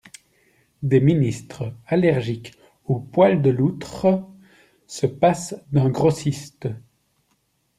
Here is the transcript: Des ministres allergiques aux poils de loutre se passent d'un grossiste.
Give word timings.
Des 0.81 0.99
ministres 0.99 1.75
allergiques 1.85 2.55
aux 2.85 2.97
poils 2.99 3.39
de 3.43 3.51
loutre 3.51 4.23
se 4.87 5.05
passent 5.05 5.55
d'un 5.71 5.89
grossiste. 5.91 6.69